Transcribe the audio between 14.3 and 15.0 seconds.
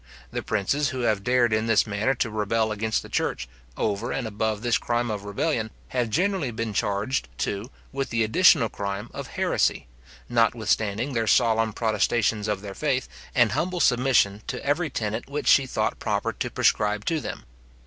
to every